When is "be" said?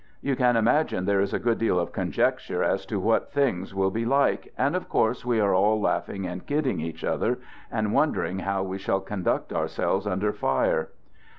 3.91-4.03